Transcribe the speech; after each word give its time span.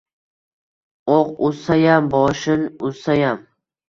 Oʻq 1.15 1.29
uzsayam, 1.47 2.07
boshin 2.13 2.65
uzsayam 2.89 3.45